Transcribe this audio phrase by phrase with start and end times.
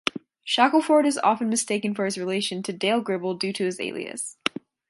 [0.43, 4.35] Shackelford is often mistaken for his relation to Dale Gribble due to his alias.